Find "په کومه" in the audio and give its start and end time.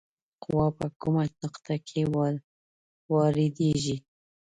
0.77-1.23